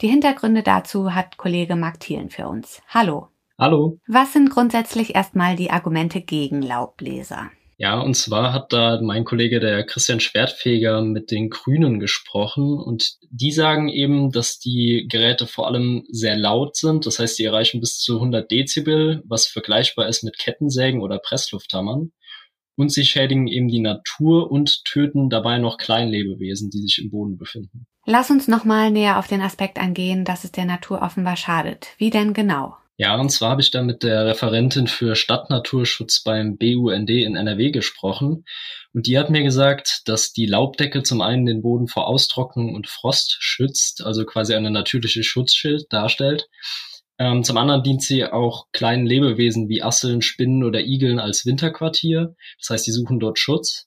Die 0.00 0.08
Hintergründe 0.08 0.62
dazu 0.62 1.14
hat 1.14 1.36
Kollege 1.36 1.76
Mark 1.76 2.00
Thielen 2.00 2.30
für 2.30 2.48
uns. 2.48 2.80
Hallo. 2.88 3.28
Hallo. 3.60 3.98
Was 4.06 4.32
sind 4.32 4.50
grundsätzlich 4.50 5.16
erstmal 5.16 5.56
die 5.56 5.72
Argumente 5.72 6.20
gegen 6.20 6.62
Laubbläser? 6.62 7.50
Ja, 7.76 7.98
und 8.00 8.14
zwar 8.14 8.52
hat 8.52 8.72
da 8.72 9.00
mein 9.02 9.24
Kollege, 9.24 9.58
der 9.58 9.84
Christian 9.84 10.20
Schwertfeger, 10.20 11.02
mit 11.02 11.32
den 11.32 11.50
Grünen 11.50 11.98
gesprochen 11.98 12.78
und 12.78 13.16
die 13.30 13.50
sagen 13.50 13.88
eben, 13.88 14.30
dass 14.30 14.60
die 14.60 15.06
Geräte 15.08 15.48
vor 15.48 15.66
allem 15.66 16.04
sehr 16.08 16.36
laut 16.36 16.76
sind. 16.76 17.04
Das 17.04 17.18
heißt, 17.18 17.36
die 17.38 17.44
erreichen 17.44 17.80
bis 17.80 17.98
zu 17.98 18.16
100 18.16 18.48
Dezibel, 18.48 19.24
was 19.26 19.48
vergleichbar 19.48 20.08
ist 20.08 20.22
mit 20.22 20.38
Kettensägen 20.38 21.02
oder 21.02 21.18
Presslufthammern. 21.18 22.12
Und 22.76 22.92
sie 22.92 23.04
schädigen 23.04 23.48
eben 23.48 23.66
die 23.66 23.80
Natur 23.80 24.52
und 24.52 24.84
töten 24.84 25.30
dabei 25.30 25.58
noch 25.58 25.78
Kleinlebewesen, 25.78 26.70
die 26.70 26.78
sich 26.78 27.00
im 27.02 27.10
Boden 27.10 27.36
befinden. 27.36 27.86
Lass 28.06 28.30
uns 28.30 28.46
nochmal 28.46 28.92
näher 28.92 29.18
auf 29.18 29.26
den 29.26 29.40
Aspekt 29.40 29.78
eingehen, 29.78 30.24
dass 30.24 30.44
es 30.44 30.52
der 30.52 30.64
Natur 30.64 31.02
offenbar 31.02 31.36
schadet. 31.36 31.88
Wie 31.98 32.10
denn 32.10 32.34
genau? 32.34 32.76
Ja, 33.00 33.14
und 33.14 33.30
zwar 33.30 33.50
habe 33.50 33.60
ich 33.60 33.70
da 33.70 33.80
mit 33.82 34.02
der 34.02 34.26
Referentin 34.26 34.88
für 34.88 35.14
Stadtnaturschutz 35.14 36.24
beim 36.24 36.58
BUND 36.58 37.08
in 37.10 37.36
NRW 37.36 37.70
gesprochen. 37.70 38.44
Und 38.92 39.06
die 39.06 39.16
hat 39.16 39.30
mir 39.30 39.44
gesagt, 39.44 40.02
dass 40.06 40.32
die 40.32 40.46
Laubdecke 40.46 41.04
zum 41.04 41.20
einen 41.20 41.46
den 41.46 41.62
Boden 41.62 41.86
vor 41.86 42.08
Austrocknung 42.08 42.74
und 42.74 42.88
Frost 42.88 43.36
schützt, 43.38 44.04
also 44.04 44.24
quasi 44.24 44.54
eine 44.56 44.72
natürliche 44.72 45.22
Schutzschild 45.22 45.84
darstellt. 45.90 46.48
Ähm, 47.20 47.44
zum 47.44 47.56
anderen 47.56 47.84
dient 47.84 48.02
sie 48.02 48.24
auch 48.24 48.66
kleinen 48.72 49.06
Lebewesen 49.06 49.68
wie 49.68 49.80
Asseln, 49.80 50.20
Spinnen 50.20 50.64
oder 50.64 50.80
Igeln 50.80 51.20
als 51.20 51.46
Winterquartier. 51.46 52.34
Das 52.58 52.70
heißt, 52.70 52.86
die 52.88 52.92
suchen 52.92 53.20
dort 53.20 53.38
Schutz. 53.38 53.86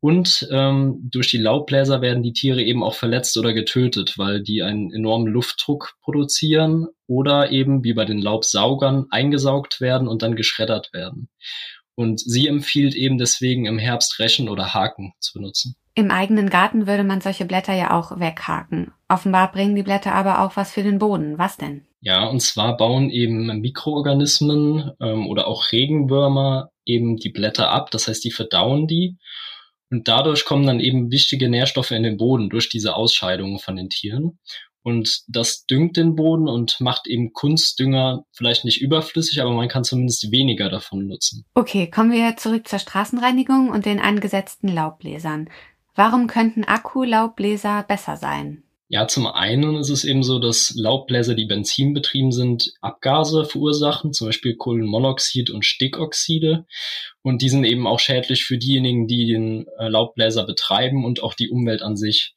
Und 0.00 0.46
ähm, 0.52 1.08
durch 1.10 1.28
die 1.28 1.38
Laubbläser 1.38 2.00
werden 2.00 2.22
die 2.22 2.32
Tiere 2.32 2.62
eben 2.62 2.84
auch 2.84 2.94
verletzt 2.94 3.36
oder 3.36 3.52
getötet, 3.52 4.16
weil 4.16 4.42
die 4.42 4.62
einen 4.62 4.92
enormen 4.92 5.26
Luftdruck 5.26 5.94
produzieren 6.02 6.86
oder 7.08 7.50
eben 7.50 7.82
wie 7.82 7.94
bei 7.94 8.04
den 8.04 8.18
Laubsaugern 8.18 9.06
eingesaugt 9.10 9.80
werden 9.80 10.06
und 10.06 10.22
dann 10.22 10.36
geschreddert 10.36 10.92
werden. 10.92 11.28
Und 11.96 12.20
sie 12.20 12.46
empfiehlt 12.46 12.94
eben 12.94 13.18
deswegen 13.18 13.66
im 13.66 13.80
Herbst 13.80 14.20
Rechen 14.20 14.48
oder 14.48 14.72
Haken 14.72 15.14
zu 15.18 15.32
benutzen. 15.32 15.74
Im 15.96 16.12
eigenen 16.12 16.48
Garten 16.48 16.86
würde 16.86 17.02
man 17.02 17.20
solche 17.20 17.44
Blätter 17.44 17.74
ja 17.74 17.90
auch 17.90 18.20
weghaken. 18.20 18.92
Offenbar 19.08 19.50
bringen 19.50 19.74
die 19.74 19.82
Blätter 19.82 20.14
aber 20.14 20.42
auch 20.42 20.54
was 20.54 20.70
für 20.70 20.84
den 20.84 21.00
Boden. 21.00 21.38
Was 21.38 21.56
denn? 21.56 21.86
Ja, 22.00 22.24
und 22.26 22.40
zwar 22.40 22.76
bauen 22.76 23.10
eben 23.10 23.46
Mikroorganismen 23.60 24.92
ähm, 25.00 25.26
oder 25.26 25.48
auch 25.48 25.72
Regenwürmer 25.72 26.70
eben 26.84 27.16
die 27.16 27.30
Blätter 27.30 27.70
ab. 27.70 27.90
Das 27.90 28.06
heißt, 28.06 28.24
die 28.24 28.30
verdauen 28.30 28.86
die 28.86 29.16
und 29.90 30.08
dadurch 30.08 30.44
kommen 30.44 30.66
dann 30.66 30.80
eben 30.80 31.10
wichtige 31.10 31.48
Nährstoffe 31.48 31.90
in 31.92 32.02
den 32.02 32.16
Boden 32.16 32.50
durch 32.50 32.68
diese 32.68 32.94
Ausscheidungen 32.94 33.58
von 33.58 33.76
den 33.76 33.88
Tieren. 33.88 34.38
Und 34.82 35.22
das 35.28 35.66
düngt 35.66 35.96
den 35.96 36.14
Boden 36.14 36.48
und 36.48 36.80
macht 36.80 37.06
eben 37.08 37.32
Kunstdünger 37.32 38.24
vielleicht 38.32 38.64
nicht 38.64 38.80
überflüssig, 38.80 39.42
aber 39.42 39.52
man 39.52 39.68
kann 39.68 39.84
zumindest 39.84 40.30
weniger 40.30 40.70
davon 40.70 41.06
nutzen. 41.06 41.44
Okay, 41.54 41.90
kommen 41.90 42.12
wir 42.12 42.36
zurück 42.36 42.68
zur 42.68 42.78
Straßenreinigung 42.78 43.70
und 43.70 43.86
den 43.86 44.00
angesetzten 44.00 44.68
Laubbläsern. 44.68 45.50
Warum 45.94 46.26
könnten 46.26 46.64
Akkulaubbläser 46.64 47.82
besser 47.82 48.16
sein? 48.16 48.62
Ja, 48.90 49.06
zum 49.06 49.26
einen 49.26 49.76
ist 49.76 49.90
es 49.90 50.04
eben 50.04 50.22
so, 50.22 50.38
dass 50.38 50.72
Laubbläser, 50.74 51.34
die 51.34 51.44
benzinbetrieben 51.44 52.32
sind, 52.32 52.72
Abgase 52.80 53.44
verursachen, 53.44 54.14
zum 54.14 54.28
Beispiel 54.28 54.56
Kohlenmonoxid 54.56 55.50
und 55.50 55.66
Stickoxide. 55.66 56.64
Und 57.20 57.42
die 57.42 57.50
sind 57.50 57.64
eben 57.64 57.86
auch 57.86 58.00
schädlich 58.00 58.44
für 58.46 58.56
diejenigen, 58.56 59.06
die 59.06 59.26
den 59.26 59.66
äh, 59.78 59.88
Laubbläser 59.88 60.46
betreiben 60.46 61.04
und 61.04 61.22
auch 61.22 61.34
die 61.34 61.50
Umwelt 61.50 61.82
an 61.82 61.96
sich. 61.96 62.34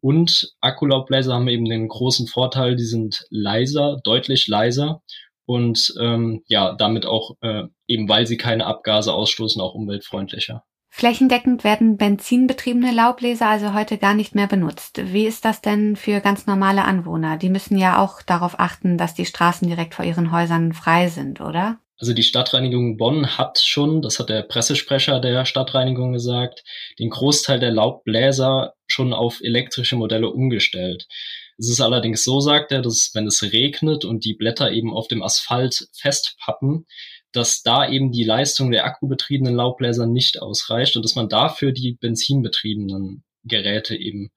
Und 0.00 0.54
Akkulaubbläser 0.60 1.34
haben 1.34 1.48
eben 1.48 1.64
den 1.64 1.88
großen 1.88 2.28
Vorteil, 2.28 2.76
die 2.76 2.84
sind 2.84 3.26
leiser, 3.30 3.98
deutlich 4.04 4.46
leiser 4.46 5.02
und 5.46 5.92
ähm, 5.98 6.44
ja, 6.46 6.74
damit 6.74 7.06
auch 7.06 7.32
äh, 7.40 7.64
eben, 7.88 8.08
weil 8.08 8.26
sie 8.28 8.36
keine 8.36 8.66
Abgase 8.66 9.12
ausstoßen, 9.12 9.60
auch 9.60 9.74
umweltfreundlicher. 9.74 10.62
Flächendeckend 10.98 11.62
werden 11.62 11.96
benzinbetriebene 11.96 12.90
Laubbläser 12.90 13.46
also 13.46 13.72
heute 13.72 13.98
gar 13.98 14.14
nicht 14.14 14.34
mehr 14.34 14.48
benutzt. 14.48 15.00
Wie 15.12 15.26
ist 15.26 15.44
das 15.44 15.60
denn 15.60 15.94
für 15.94 16.18
ganz 16.18 16.48
normale 16.48 16.82
Anwohner? 16.84 17.36
Die 17.36 17.50
müssen 17.50 17.78
ja 17.78 18.02
auch 18.02 18.20
darauf 18.20 18.58
achten, 18.58 18.98
dass 18.98 19.14
die 19.14 19.24
Straßen 19.24 19.68
direkt 19.68 19.94
vor 19.94 20.04
ihren 20.04 20.32
Häusern 20.32 20.72
frei 20.72 21.06
sind, 21.06 21.40
oder? 21.40 21.78
Also 21.98 22.14
die 22.14 22.24
Stadtreinigung 22.24 22.96
Bonn 22.96 23.38
hat 23.38 23.60
schon, 23.60 24.02
das 24.02 24.18
hat 24.18 24.28
der 24.28 24.42
Pressesprecher 24.42 25.20
der 25.20 25.44
Stadtreinigung 25.44 26.14
gesagt, 26.14 26.64
den 26.98 27.10
Großteil 27.10 27.60
der 27.60 27.70
Laubbläser 27.70 28.74
schon 28.88 29.12
auf 29.12 29.40
elektrische 29.40 29.94
Modelle 29.94 30.28
umgestellt. 30.28 31.06
Es 31.58 31.68
ist 31.68 31.80
allerdings 31.80 32.24
so, 32.24 32.40
sagt 32.40 32.72
er, 32.72 32.82
dass 32.82 33.12
wenn 33.14 33.28
es 33.28 33.42
regnet 33.42 34.04
und 34.04 34.24
die 34.24 34.34
Blätter 34.34 34.72
eben 34.72 34.92
auf 34.92 35.06
dem 35.06 35.22
Asphalt 35.22 35.88
festpappen, 35.92 36.86
dass 37.32 37.62
da 37.62 37.88
eben 37.88 38.10
die 38.10 38.24
Leistung 38.24 38.70
der 38.70 38.84
akkubetriebenen 38.84 39.54
Laubbläser 39.54 40.06
nicht 40.06 40.40
ausreicht 40.40 40.96
und 40.96 41.04
dass 41.04 41.14
man 41.14 41.28
dafür 41.28 41.72
die 41.72 41.92
benzinbetriebenen 41.92 43.24
Geräte 43.44 43.96
eben 43.96 44.30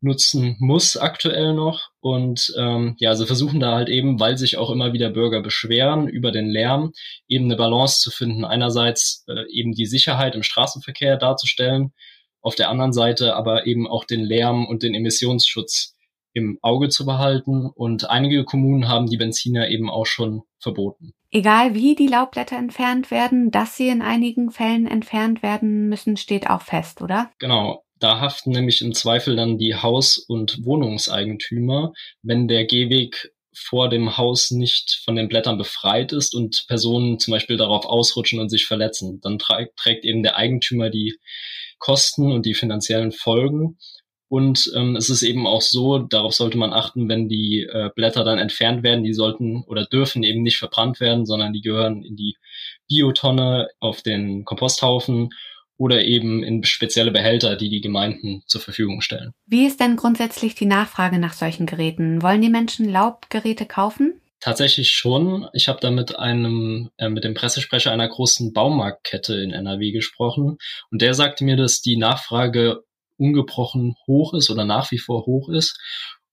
nutzen 0.00 0.56
muss 0.60 0.96
aktuell 0.96 1.54
noch. 1.54 1.90
Und 2.00 2.54
ähm, 2.56 2.94
ja, 2.98 3.14
sie 3.14 3.26
versuchen 3.26 3.60
da 3.60 3.74
halt 3.74 3.88
eben, 3.88 4.20
weil 4.20 4.38
sich 4.38 4.56
auch 4.56 4.70
immer 4.70 4.92
wieder 4.92 5.10
Bürger 5.10 5.42
beschweren 5.42 6.08
über 6.08 6.30
den 6.30 6.48
Lärm, 6.48 6.92
eben 7.26 7.46
eine 7.46 7.56
Balance 7.56 8.00
zu 8.00 8.10
finden. 8.10 8.44
Einerseits 8.44 9.24
äh, 9.28 9.44
eben 9.50 9.72
die 9.72 9.86
Sicherheit 9.86 10.34
im 10.34 10.42
Straßenverkehr 10.42 11.16
darzustellen, 11.16 11.92
auf 12.40 12.54
der 12.54 12.70
anderen 12.70 12.92
Seite 12.92 13.34
aber 13.34 13.66
eben 13.66 13.88
auch 13.88 14.04
den 14.04 14.24
Lärm 14.24 14.66
und 14.66 14.82
den 14.82 14.94
Emissionsschutz 14.94 15.96
im 16.38 16.58
Auge 16.62 16.88
zu 16.88 17.04
behalten. 17.04 17.66
Und 17.74 18.08
einige 18.08 18.44
Kommunen 18.44 18.88
haben 18.88 19.06
die 19.06 19.16
Benziner 19.16 19.68
eben 19.68 19.90
auch 19.90 20.06
schon 20.06 20.42
verboten. 20.60 21.12
Egal 21.30 21.74
wie 21.74 21.94
die 21.94 22.06
Laubblätter 22.06 22.56
entfernt 22.56 23.10
werden, 23.10 23.50
dass 23.50 23.76
sie 23.76 23.88
in 23.88 24.00
einigen 24.00 24.50
Fällen 24.50 24.86
entfernt 24.86 25.42
werden 25.42 25.88
müssen, 25.88 26.16
steht 26.16 26.48
auch 26.48 26.62
fest, 26.62 27.02
oder? 27.02 27.30
Genau. 27.38 27.84
Da 27.98 28.20
haften 28.20 28.52
nämlich 28.52 28.80
im 28.80 28.94
Zweifel 28.94 29.34
dann 29.34 29.58
die 29.58 29.74
Haus- 29.74 30.18
und 30.18 30.64
Wohnungseigentümer, 30.64 31.92
wenn 32.22 32.46
der 32.46 32.64
Gehweg 32.64 33.32
vor 33.52 33.88
dem 33.88 34.16
Haus 34.16 34.50
nicht 34.50 35.00
von 35.04 35.16
den 35.16 35.28
Blättern 35.28 35.58
befreit 35.58 36.12
ist 36.12 36.34
und 36.34 36.64
Personen 36.68 37.18
zum 37.18 37.32
Beispiel 37.32 37.56
darauf 37.56 37.84
ausrutschen 37.84 38.38
und 38.38 38.48
sich 38.50 38.66
verletzen. 38.66 39.20
Dann 39.20 39.38
trägt 39.38 40.04
eben 40.04 40.22
der 40.22 40.36
Eigentümer 40.36 40.90
die 40.90 41.18
Kosten 41.78 42.32
und 42.32 42.46
die 42.46 42.54
finanziellen 42.54 43.12
Folgen. 43.12 43.78
Und 44.28 44.70
ähm, 44.76 44.94
es 44.96 45.08
ist 45.08 45.22
eben 45.22 45.46
auch 45.46 45.62
so, 45.62 45.98
darauf 45.98 46.34
sollte 46.34 46.58
man 46.58 46.72
achten, 46.72 47.08
wenn 47.08 47.28
die 47.28 47.62
äh, 47.62 47.90
Blätter 47.94 48.24
dann 48.24 48.38
entfernt 48.38 48.82
werden, 48.82 49.02
die 49.02 49.14
sollten 49.14 49.64
oder 49.66 49.86
dürfen 49.86 50.22
eben 50.22 50.42
nicht 50.42 50.58
verbrannt 50.58 51.00
werden, 51.00 51.24
sondern 51.24 51.52
die 51.52 51.62
gehören 51.62 52.02
in 52.02 52.16
die 52.16 52.36
Biotonne 52.88 53.68
auf 53.80 54.02
den 54.02 54.44
Komposthaufen 54.44 55.30
oder 55.78 56.04
eben 56.04 56.42
in 56.42 56.64
spezielle 56.64 57.10
Behälter, 57.10 57.56
die 57.56 57.70
die 57.70 57.80
Gemeinden 57.80 58.42
zur 58.46 58.60
Verfügung 58.60 59.00
stellen. 59.00 59.32
Wie 59.46 59.64
ist 59.64 59.80
denn 59.80 59.96
grundsätzlich 59.96 60.54
die 60.54 60.66
Nachfrage 60.66 61.18
nach 61.18 61.32
solchen 61.32 61.66
Geräten? 61.66 62.20
Wollen 62.20 62.42
die 62.42 62.50
Menschen 62.50 62.90
Laubgeräte 62.90 63.64
kaufen? 63.64 64.20
Tatsächlich 64.40 64.90
schon. 64.90 65.48
Ich 65.52 65.68
habe 65.68 65.80
da 65.80 65.90
mit 65.90 66.16
einem, 66.16 66.90
äh, 66.96 67.08
mit 67.08 67.24
dem 67.24 67.34
Pressesprecher 67.34 67.90
einer 67.90 68.08
großen 68.08 68.52
Baumarktkette 68.52 69.34
in 69.40 69.52
NRW 69.52 69.90
gesprochen 69.90 70.58
und 70.90 71.02
der 71.02 71.14
sagte 71.14 71.44
mir, 71.44 71.56
dass 71.56 71.80
die 71.80 71.96
Nachfrage 71.96 72.84
ungebrochen 73.18 73.94
hoch 74.06 74.34
ist 74.34 74.50
oder 74.50 74.64
nach 74.64 74.90
wie 74.90 74.98
vor 74.98 75.26
hoch 75.26 75.48
ist 75.48 75.78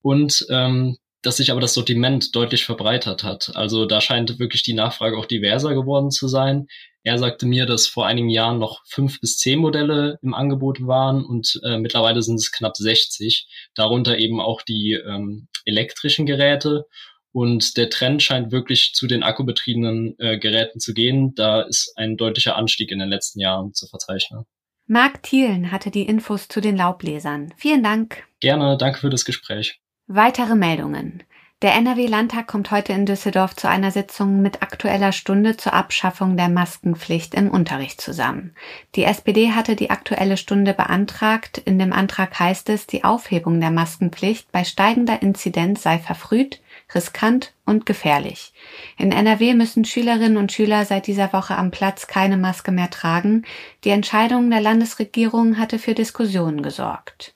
und 0.02 0.46
ähm, 0.50 0.96
dass 1.22 1.38
sich 1.38 1.50
aber 1.50 1.60
das 1.60 1.74
Sortiment 1.74 2.36
deutlich 2.36 2.64
verbreitert 2.64 3.24
hat. 3.24 3.50
Also 3.56 3.84
da 3.84 4.00
scheint 4.00 4.38
wirklich 4.38 4.62
die 4.62 4.74
Nachfrage 4.74 5.18
auch 5.18 5.26
diverser 5.26 5.74
geworden 5.74 6.12
zu 6.12 6.28
sein. 6.28 6.68
Er 7.02 7.18
sagte 7.18 7.46
mir, 7.46 7.66
dass 7.66 7.88
vor 7.88 8.06
einigen 8.06 8.28
Jahren 8.30 8.58
noch 8.58 8.82
fünf 8.86 9.20
bis 9.20 9.36
zehn 9.36 9.58
Modelle 9.58 10.18
im 10.22 10.34
Angebot 10.34 10.86
waren 10.86 11.24
und 11.24 11.60
äh, 11.64 11.78
mittlerweile 11.78 12.22
sind 12.22 12.36
es 12.36 12.52
knapp 12.52 12.76
60, 12.76 13.48
darunter 13.74 14.18
eben 14.18 14.40
auch 14.40 14.62
die 14.62 14.92
ähm, 14.92 15.48
elektrischen 15.64 16.26
Geräte. 16.26 16.84
Und 17.32 17.76
der 17.76 17.90
Trend 17.90 18.22
scheint 18.22 18.50
wirklich 18.50 18.92
zu 18.94 19.06
den 19.06 19.22
akkubetriebenen 19.22 20.14
äh, 20.18 20.38
Geräten 20.38 20.80
zu 20.80 20.94
gehen. 20.94 21.34
Da 21.34 21.62
ist 21.62 21.92
ein 21.96 22.16
deutlicher 22.16 22.56
Anstieg 22.56 22.90
in 22.90 22.98
den 22.98 23.08
letzten 23.08 23.40
Jahren 23.40 23.74
zu 23.74 23.86
verzeichnen. 23.88 24.46
Marc 24.88 25.24
Thielen 25.24 25.72
hatte 25.72 25.90
die 25.90 26.06
Infos 26.06 26.46
zu 26.46 26.60
den 26.60 26.76
Laubbläsern. 26.76 27.52
Vielen 27.56 27.82
Dank. 27.82 28.22
Gerne, 28.38 28.76
danke 28.78 29.00
für 29.00 29.10
das 29.10 29.24
Gespräch. 29.24 29.80
Weitere 30.06 30.54
Meldungen. 30.54 31.24
Der 31.62 31.74
NRW-Landtag 31.74 32.46
kommt 32.46 32.70
heute 32.70 32.92
in 32.92 33.06
Düsseldorf 33.06 33.56
zu 33.56 33.68
einer 33.68 33.90
Sitzung 33.90 34.42
mit 34.42 34.62
aktueller 34.62 35.10
Stunde 35.10 35.56
zur 35.56 35.72
Abschaffung 35.72 36.36
der 36.36 36.50
Maskenpflicht 36.50 37.34
im 37.34 37.50
Unterricht 37.50 38.00
zusammen. 38.00 38.54
Die 38.94 39.04
SPD 39.04 39.52
hatte 39.52 39.74
die 39.74 39.90
aktuelle 39.90 40.36
Stunde 40.36 40.74
beantragt. 40.74 41.58
In 41.58 41.78
dem 41.78 41.92
Antrag 41.92 42.38
heißt 42.38 42.68
es, 42.68 42.86
die 42.86 43.02
Aufhebung 43.02 43.58
der 43.58 43.70
Maskenpflicht 43.72 44.52
bei 44.52 44.62
steigender 44.62 45.22
Inzidenz 45.22 45.82
sei 45.82 45.98
verfrüht, 45.98 46.60
riskant 46.94 47.52
und 47.64 47.86
gefährlich. 47.86 48.52
In 48.96 49.12
NRW 49.12 49.54
müssen 49.54 49.84
Schülerinnen 49.84 50.36
und 50.36 50.52
Schüler 50.52 50.84
seit 50.84 51.06
dieser 51.06 51.32
Woche 51.32 51.56
am 51.56 51.70
Platz 51.70 52.06
keine 52.06 52.36
Maske 52.36 52.72
mehr 52.72 52.90
tragen. 52.90 53.44
Die 53.84 53.90
Entscheidung 53.90 54.50
der 54.50 54.60
Landesregierung 54.60 55.58
hatte 55.58 55.78
für 55.78 55.94
Diskussionen 55.94 56.62
gesorgt. 56.62 57.34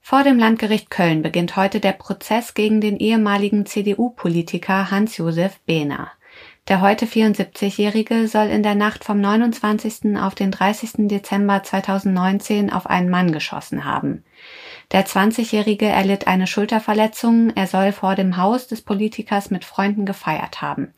Vor 0.00 0.22
dem 0.22 0.38
Landgericht 0.38 0.88
Köln 0.88 1.22
beginnt 1.22 1.56
heute 1.56 1.80
der 1.80 1.90
Prozess 1.90 2.54
gegen 2.54 2.80
den 2.80 2.96
ehemaligen 2.96 3.66
CDU-Politiker 3.66 4.92
Hans-Josef 4.92 5.58
Behner. 5.66 6.12
Der 6.68 6.80
heute 6.80 7.06
74-Jährige 7.06 8.28
soll 8.28 8.46
in 8.46 8.62
der 8.62 8.74
Nacht 8.74 9.04
vom 9.04 9.20
29. 9.20 10.16
auf 10.16 10.34
den 10.34 10.50
30. 10.50 11.08
Dezember 11.08 11.62
2019 11.62 12.72
auf 12.72 12.86
einen 12.86 13.08
Mann 13.08 13.32
geschossen 13.32 13.84
haben. 13.84 14.24
Der 14.92 15.04
20-Jährige 15.04 15.86
erlitt 15.86 16.28
eine 16.28 16.46
Schulterverletzung, 16.46 17.50
er 17.50 17.66
soll 17.66 17.92
vor 17.92 18.14
dem 18.14 18.36
Haus 18.36 18.68
des 18.68 18.82
Politikers 18.82 19.50
mit 19.50 19.64
Freunden 19.64 20.06
gefeiert 20.06 20.62
haben. 20.62 20.94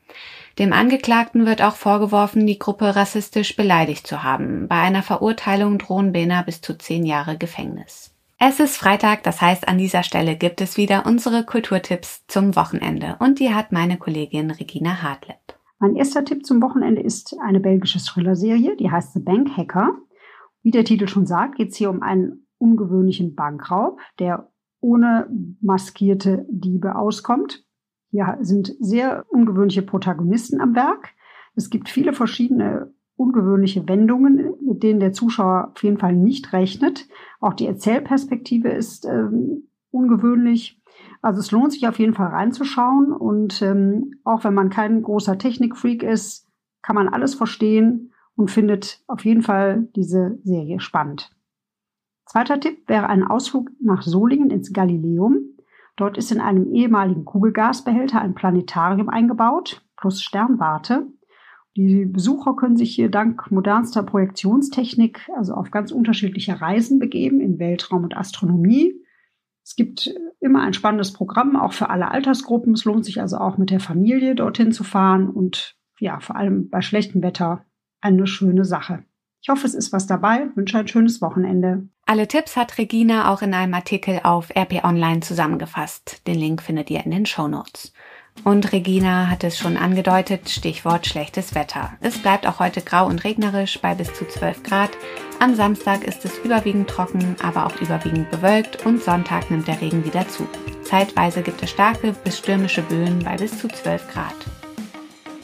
Dem 0.58 0.72
Angeklagten 0.72 1.46
wird 1.46 1.62
auch 1.62 1.76
vorgeworfen, 1.76 2.46
die 2.46 2.58
Gruppe 2.58 2.96
rassistisch 2.96 3.56
beleidigt 3.56 4.06
zu 4.06 4.22
haben. 4.22 4.68
Bei 4.68 4.80
einer 4.80 5.02
Verurteilung 5.02 5.78
drohen 5.78 6.12
Bena 6.12 6.42
bis 6.42 6.60
zu 6.60 6.76
zehn 6.76 7.06
Jahre 7.06 7.38
Gefängnis. 7.38 8.14
Es 8.38 8.60
ist 8.60 8.76
Freitag, 8.76 9.22
das 9.24 9.40
heißt, 9.40 9.66
an 9.66 9.78
dieser 9.78 10.02
Stelle 10.02 10.36
gibt 10.36 10.60
es 10.60 10.76
wieder 10.76 11.06
unsere 11.06 11.44
Kulturtipps 11.44 12.24
zum 12.28 12.54
Wochenende 12.54 13.16
und 13.18 13.40
die 13.40 13.54
hat 13.54 13.72
meine 13.72 13.96
Kollegin 13.96 14.50
Regina 14.50 15.02
Hartleb. 15.02 15.38
Mein 15.80 15.96
erster 15.96 16.24
Tipp 16.24 16.44
zum 16.44 16.60
Wochenende 16.60 17.00
ist 17.00 17.36
eine 17.40 17.60
belgische 17.60 17.98
Thriller-Serie, 17.98 18.76
die 18.76 18.90
heißt 18.90 19.14
The 19.14 19.20
Bank 19.20 19.56
Hacker. 19.56 19.92
Wie 20.62 20.70
der 20.70 20.84
Titel 20.84 21.08
schon 21.08 21.26
sagt, 21.26 21.56
geht 21.56 21.70
es 21.70 21.76
hier 21.76 21.90
um 21.90 22.02
einen 22.02 22.47
ungewöhnlichen 22.58 23.34
Bankraub, 23.34 24.00
der 24.18 24.50
ohne 24.80 25.28
maskierte 25.60 26.46
Diebe 26.48 26.96
auskommt. 26.96 27.64
Hier 28.10 28.38
sind 28.40 28.74
sehr 28.80 29.24
ungewöhnliche 29.28 29.82
Protagonisten 29.82 30.60
am 30.60 30.74
Werk. 30.74 31.10
Es 31.54 31.70
gibt 31.70 31.88
viele 31.88 32.12
verschiedene 32.12 32.92
ungewöhnliche 33.16 33.86
Wendungen, 33.88 34.54
mit 34.64 34.82
denen 34.82 35.00
der 35.00 35.12
Zuschauer 35.12 35.72
auf 35.74 35.82
jeden 35.82 35.98
Fall 35.98 36.14
nicht 36.14 36.52
rechnet. 36.52 37.08
Auch 37.40 37.52
die 37.52 37.66
Erzählperspektive 37.66 38.68
ist 38.68 39.04
ähm, 39.04 39.68
ungewöhnlich. 39.90 40.80
Also 41.20 41.40
es 41.40 41.50
lohnt 41.50 41.72
sich 41.72 41.86
auf 41.88 41.98
jeden 41.98 42.14
Fall 42.14 42.28
reinzuschauen 42.28 43.12
und 43.12 43.60
ähm, 43.60 44.14
auch 44.24 44.44
wenn 44.44 44.54
man 44.54 44.70
kein 44.70 45.02
großer 45.02 45.36
Technikfreak 45.36 46.02
ist, 46.02 46.46
kann 46.82 46.94
man 46.94 47.08
alles 47.08 47.34
verstehen 47.34 48.12
und 48.36 48.50
findet 48.50 49.02
auf 49.08 49.24
jeden 49.24 49.42
Fall 49.42 49.88
diese 49.96 50.38
Serie 50.44 50.78
spannend. 50.78 51.30
Zweiter 52.28 52.60
Tipp 52.60 52.88
wäre 52.88 53.08
ein 53.08 53.24
Ausflug 53.24 53.70
nach 53.80 54.02
Solingen 54.02 54.50
ins 54.50 54.74
Galileum. 54.74 55.38
Dort 55.96 56.18
ist 56.18 56.30
in 56.30 56.40
einem 56.40 56.72
ehemaligen 56.74 57.24
Kugelgasbehälter 57.24 58.20
ein 58.20 58.34
Planetarium 58.34 59.08
eingebaut 59.08 59.82
plus 59.96 60.22
Sternwarte. 60.22 61.06
Die 61.74 62.04
Besucher 62.04 62.54
können 62.54 62.76
sich 62.76 62.94
hier 62.94 63.10
dank 63.10 63.50
modernster 63.50 64.02
Projektionstechnik 64.02 65.28
also 65.36 65.54
auf 65.54 65.70
ganz 65.70 65.90
unterschiedliche 65.90 66.60
Reisen 66.60 66.98
begeben 66.98 67.40
in 67.40 67.58
Weltraum 67.58 68.04
und 68.04 68.16
Astronomie. 68.16 68.94
Es 69.64 69.74
gibt 69.74 70.14
immer 70.40 70.62
ein 70.62 70.74
spannendes 70.74 71.14
Programm, 71.14 71.56
auch 71.56 71.72
für 71.72 71.88
alle 71.88 72.10
Altersgruppen. 72.10 72.74
Es 72.74 72.84
lohnt 72.84 73.06
sich 73.06 73.22
also 73.22 73.38
auch 73.38 73.56
mit 73.56 73.70
der 73.70 73.80
Familie 73.80 74.34
dorthin 74.34 74.72
zu 74.72 74.84
fahren 74.84 75.30
und 75.30 75.76
ja, 75.98 76.20
vor 76.20 76.36
allem 76.36 76.68
bei 76.68 76.82
schlechtem 76.82 77.22
Wetter 77.22 77.64
eine 78.00 78.26
schöne 78.26 78.64
Sache. 78.66 79.04
Ich 79.40 79.48
hoffe, 79.48 79.66
es 79.66 79.74
ist 79.74 79.92
was 79.92 80.06
dabei. 80.06 80.46
Ich 80.50 80.56
wünsche 80.56 80.78
ein 80.78 80.88
schönes 80.88 81.22
Wochenende. 81.22 81.88
Alle 82.10 82.26
Tipps 82.26 82.56
hat 82.56 82.78
Regina 82.78 83.30
auch 83.30 83.42
in 83.42 83.52
einem 83.52 83.74
Artikel 83.74 84.20
auf 84.22 84.48
RP 84.56 84.82
Online 84.82 85.20
zusammengefasst. 85.20 86.26
Den 86.26 86.36
Link 86.36 86.62
findet 86.62 86.88
ihr 86.88 87.04
in 87.04 87.10
den 87.10 87.26
Show 87.26 87.48
Notes. 87.48 87.92
Und 88.44 88.72
Regina 88.72 89.28
hat 89.28 89.44
es 89.44 89.58
schon 89.58 89.76
angedeutet, 89.76 90.48
Stichwort 90.48 91.06
schlechtes 91.06 91.54
Wetter. 91.54 91.98
Es 92.00 92.16
bleibt 92.16 92.46
auch 92.46 92.60
heute 92.60 92.80
grau 92.80 93.04
und 93.04 93.24
regnerisch 93.24 93.78
bei 93.82 93.94
bis 93.94 94.14
zu 94.14 94.26
12 94.26 94.62
Grad. 94.62 94.88
Am 95.38 95.54
Samstag 95.54 96.02
ist 96.02 96.24
es 96.24 96.38
überwiegend 96.38 96.88
trocken, 96.88 97.36
aber 97.42 97.66
auch 97.66 97.78
überwiegend 97.78 98.30
bewölkt 98.30 98.86
und 98.86 99.02
Sonntag 99.02 99.50
nimmt 99.50 99.68
der 99.68 99.82
Regen 99.82 100.02
wieder 100.06 100.26
zu. 100.28 100.48
Zeitweise 100.84 101.42
gibt 101.42 101.62
es 101.62 101.68
starke 101.68 102.14
bis 102.24 102.38
stürmische 102.38 102.80
Böen 102.80 103.18
bei 103.22 103.36
bis 103.36 103.58
zu 103.58 103.68
12 103.68 104.10
Grad. 104.10 104.34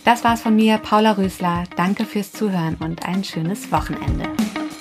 Das 0.06 0.24
war's 0.24 0.40
von 0.40 0.56
mir, 0.56 0.78
Paula 0.78 1.12
Rösler. 1.12 1.64
Danke 1.76 2.06
fürs 2.06 2.32
Zuhören 2.32 2.76
und 2.76 3.06
ein 3.06 3.22
schönes 3.22 3.70
Wochenende. 3.70 4.30